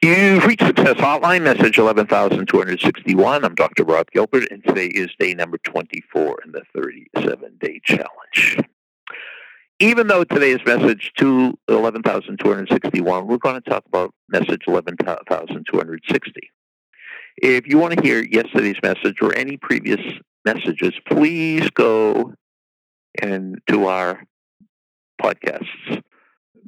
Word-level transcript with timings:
You've 0.00 0.44
reached 0.44 0.64
Success 0.64 0.94
Hotline, 0.94 1.42
message 1.42 1.76
11,261. 1.76 3.44
I'm 3.44 3.56
Dr. 3.56 3.82
Rob 3.82 4.08
Gilbert, 4.12 4.46
and 4.52 4.62
today 4.62 4.86
is 4.86 5.08
day 5.18 5.34
number 5.34 5.58
24 5.58 6.38
in 6.44 6.52
the 6.52 6.62
37 6.72 7.58
day 7.60 7.80
challenge. 7.82 8.58
Even 9.80 10.06
though 10.06 10.22
today's 10.22 10.60
message 10.64 11.10
to 11.18 11.58
11,261, 11.66 13.26
we're 13.26 13.38
going 13.38 13.60
to 13.60 13.70
talk 13.70 13.82
about 13.86 14.14
message 14.28 14.62
11,260. 14.68 16.50
If 17.38 17.66
you 17.66 17.78
want 17.78 17.94
to 17.94 18.00
hear 18.00 18.22
yesterday's 18.22 18.80
message 18.84 19.16
or 19.20 19.34
any 19.34 19.56
previous 19.56 20.00
messages, 20.44 20.92
please 21.10 21.70
go 21.70 22.34
and 23.20 23.60
to 23.68 23.88
our 23.88 24.22
podcasts, 25.20 26.02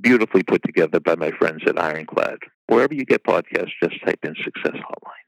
beautifully 0.00 0.42
put 0.42 0.64
together 0.64 0.98
by 0.98 1.14
my 1.14 1.30
friends 1.30 1.62
at 1.68 1.80
Ironclad. 1.80 2.38
Wherever 2.66 2.94
you 2.94 3.04
get 3.04 3.24
podcasts, 3.24 3.72
just 3.82 4.04
type 4.04 4.20
in 4.24 4.34
Success 4.36 4.76
Hotline. 4.76 5.22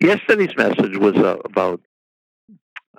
Yesterday's 0.00 0.56
message 0.56 0.98
was 0.98 1.16
uh, 1.16 1.36
about 1.44 1.80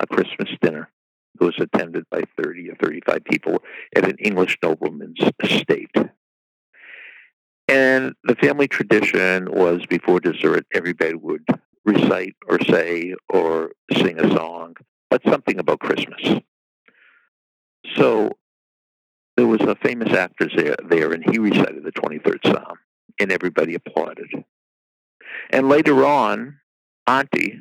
a 0.00 0.06
Christmas 0.06 0.48
dinner 0.60 0.90
that 1.38 1.44
was 1.44 1.58
attended 1.58 2.04
by 2.10 2.22
30 2.42 2.70
or 2.70 2.74
35 2.76 3.24
people 3.24 3.62
at 3.94 4.08
an 4.08 4.16
English 4.18 4.58
nobleman's 4.62 5.20
estate. 5.42 5.90
And 7.68 8.14
the 8.24 8.34
family 8.36 8.68
tradition 8.68 9.50
was 9.50 9.86
before 9.86 10.20
dessert, 10.20 10.66
everybody 10.74 11.14
would 11.14 11.44
recite 11.84 12.36
or 12.46 12.58
say 12.62 13.14
or 13.28 13.72
sing 13.96 14.18
a 14.18 14.28
song, 14.30 14.76
but 15.10 15.22
something 15.28 15.58
about 15.58 15.80
Christmas. 15.80 16.40
So 17.96 18.32
there 19.36 19.46
was 19.46 19.60
a 19.62 19.74
famous 19.76 20.12
actor 20.12 20.48
there, 20.54 20.76
there, 20.88 21.12
and 21.12 21.24
he 21.30 21.38
recited 21.38 21.84
the 21.84 21.92
23rd 21.92 22.44
Psalm, 22.44 22.78
and 23.20 23.32
everybody 23.32 23.74
applauded. 23.74 24.28
And 25.50 25.68
later 25.68 26.04
on, 26.04 26.58
Auntie, 27.06 27.60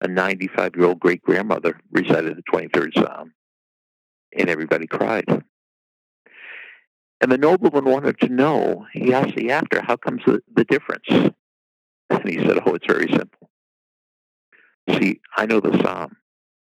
a 0.00 0.08
95 0.08 0.76
year 0.76 0.86
old 0.86 1.00
great 1.00 1.22
grandmother, 1.22 1.78
recited 1.90 2.36
the 2.36 2.42
23rd 2.42 2.94
Psalm, 2.94 3.32
and 4.36 4.48
everybody 4.48 4.86
cried. 4.86 5.24
And 7.20 7.32
the 7.32 7.38
nobleman 7.38 7.84
wanted 7.84 8.20
to 8.20 8.28
know, 8.28 8.86
he 8.92 9.14
asked 9.14 9.36
the 9.36 9.50
actor, 9.50 9.82
how 9.82 9.96
comes 9.96 10.22
the, 10.26 10.42
the 10.54 10.64
difference? 10.64 11.06
And 11.08 12.28
he 12.28 12.36
said, 12.36 12.58
oh, 12.64 12.74
it's 12.74 12.86
very 12.86 13.08
simple. 13.10 13.50
See, 14.90 15.20
I 15.36 15.46
know 15.46 15.60
the 15.60 15.82
psalm. 15.82 16.16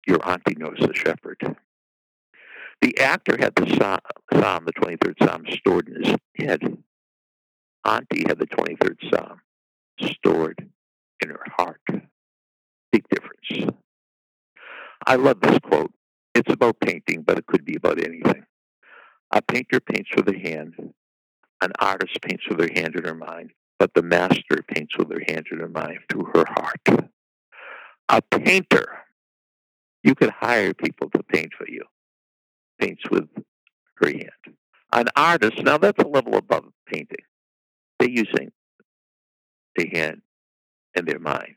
Your 0.06 0.19
auntie 0.29 0.56
knows 0.56 0.79
the 0.81 0.93
shepherd. 0.95 1.39
The 2.81 2.99
actor 2.99 3.37
had 3.39 3.55
the 3.55 3.69
psalm, 3.77 4.65
the 4.65 4.73
23rd 4.73 5.25
psalm, 5.25 5.45
stored 5.49 5.89
in 5.89 6.05
his 6.05 6.17
head. 6.37 6.79
Auntie 7.84 8.25
had 8.27 8.38
the 8.38 8.47
23rd 8.47 8.97
psalm 9.11 9.41
stored 10.00 10.69
in 11.20 11.30
her 11.30 11.44
heart. 11.56 11.80
Big 12.92 13.05
difference. 13.08 13.75
I 15.06 15.16
love 15.16 15.41
this 15.41 15.58
quote. 15.58 15.92
It's 16.34 16.53
about 16.53 16.80
painting, 16.80 17.22
but 17.22 17.38
it 17.38 17.47
could 17.47 17.64
be 17.64 17.77
about 17.77 17.98
anything. 17.98 18.44
A 19.33 19.42
painter 19.42 19.80
paints 19.80 20.10
with 20.14 20.27
the 20.27 20.38
hand. 20.38 20.75
An 21.60 21.72
artist 21.78 22.20
paints 22.22 22.44
with 22.48 22.60
her 22.60 22.69
hand 22.75 22.94
and 22.97 23.06
her 23.06 23.14
mind, 23.14 23.53
but 23.78 23.94
the 23.94 24.03
master 24.03 24.62
paints 24.69 24.97
with 24.97 25.10
her 25.10 25.22
hand 25.27 25.47
and 25.50 25.60
her 25.60 25.69
mind 25.69 26.00
through 26.10 26.30
her 26.34 26.44
heart. 26.48 27.08
A 28.08 28.20
painter, 28.20 28.98
you 30.03 30.14
could 30.14 30.30
hire 30.30 30.75
people 30.75 31.08
to 31.10 31.22
paint 31.22 31.53
for 31.56 31.69
you, 31.69 31.83
paints 32.80 33.03
with 33.10 33.28
her 33.97 34.08
hand. 34.08 34.56
An 34.92 35.06
artist, 35.16 35.62
now 35.62 35.78
that's 35.78 36.03
a 36.03 36.06
level 36.06 36.34
above 36.34 36.64
painting. 36.86 37.25
They're 38.03 38.11
using 38.11 38.50
their 39.77 39.86
hand 39.92 40.22
and 40.97 41.06
their 41.06 41.20
mind. 41.20 41.55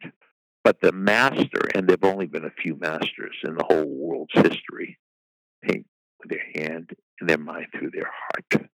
But 0.64 0.80
the 0.80 0.92
master, 0.92 1.62
and 1.74 1.88
there 1.88 1.98
have 2.00 2.14
only 2.14 2.28
been 2.28 2.46
a 2.46 2.52
few 2.52 2.76
masters 2.76 3.36
in 3.44 3.56
the 3.56 3.64
whole 3.64 3.88
world's 3.88 4.34
history, 4.36 5.00
paint 5.64 5.88
with 6.20 6.30
their 6.30 6.46
hand 6.54 6.92
and 7.20 7.28
their 7.28 7.40
mind 7.40 7.70
through 7.74 7.90
their 7.90 8.12
heart. 8.12 8.70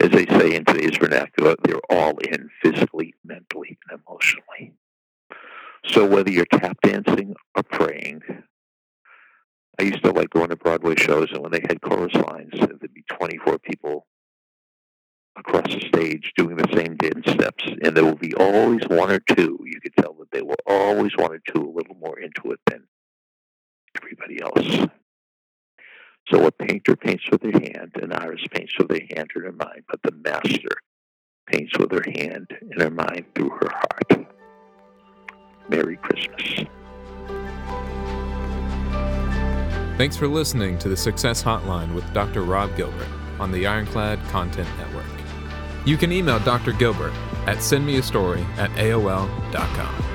As 0.00 0.10
they 0.10 0.24
say 0.38 0.54
in 0.54 0.64
today's 0.64 0.96
vernacular, 0.96 1.56
they're 1.64 1.80
all 1.90 2.16
in 2.18 2.48
physically, 2.62 3.14
mentally, 3.24 3.76
and 3.90 4.00
emotionally. 4.06 4.74
So 5.86 6.06
whether 6.06 6.30
you're 6.30 6.46
tap 6.46 6.78
dancing 6.80 7.34
or 7.56 7.64
praying, 7.64 8.22
I 9.80 9.82
used 9.82 10.04
to 10.04 10.12
like 10.12 10.30
going 10.30 10.50
to 10.50 10.56
Broadway 10.56 10.94
shows, 10.94 11.32
and 11.32 11.42
when 11.42 11.50
they 11.50 11.64
had 11.68 11.80
chorus 11.80 12.14
lines, 12.14 12.52
there'd 12.52 12.94
be 12.94 13.04
24 13.10 13.58
people 13.58 14.06
across 15.36 15.72
the 15.72 15.80
stage 15.88 16.32
doing 16.36 16.56
the 16.56 16.68
same 16.74 16.96
dance 16.96 17.30
steps, 17.30 17.64
and 17.82 17.96
there 17.96 18.04
will 18.04 18.14
be 18.14 18.34
always 18.34 18.82
one 18.88 19.10
or 19.10 19.18
two. 19.18 19.58
You 19.64 19.80
could 19.80 19.96
tell 19.96 20.14
that 20.14 20.30
they 20.30 20.42
were 20.42 20.56
always 20.66 21.12
one 21.16 21.32
or 21.32 21.40
two 21.52 21.62
a 21.62 21.74
little 21.76 21.96
more 21.96 22.18
into 22.18 22.52
it 22.52 22.60
than 22.66 22.84
everybody 23.96 24.40
else. 24.42 24.88
So 26.28 26.46
a 26.46 26.52
painter 26.52 26.96
paints 26.96 27.24
with 27.30 27.42
their 27.42 27.52
hand, 27.52 27.92
an 28.00 28.12
artist 28.12 28.50
paints 28.50 28.72
with 28.78 28.88
their 28.88 29.06
hand 29.14 29.30
and 29.34 29.44
their 29.44 29.52
mind, 29.52 29.84
but 29.88 30.02
the 30.02 30.12
master 30.12 30.70
paints 31.46 31.76
with 31.78 31.92
her 31.92 32.04
hand 32.18 32.46
and 32.60 32.80
her 32.80 32.90
mind 32.90 33.26
through 33.34 33.50
her 33.50 33.70
heart. 33.70 34.26
Merry 35.68 35.96
Christmas. 35.96 36.66
Thanks 39.98 40.16
for 40.16 40.26
listening 40.26 40.78
to 40.78 40.88
the 40.88 40.96
Success 40.96 41.42
Hotline 41.42 41.94
with 41.94 42.10
Dr. 42.12 42.42
Rob 42.42 42.74
Gilbert 42.76 43.08
on 43.38 43.52
the 43.52 43.66
Ironclad 43.66 44.18
Content 44.28 44.68
Network. 44.78 45.23
You 45.84 45.96
can 45.96 46.12
email 46.12 46.38
Dr. 46.40 46.72
Gilbert 46.72 47.12
at 47.46 47.58
sendmeastory 47.58 48.44
at 48.56 48.70
AOL.com. 48.70 50.13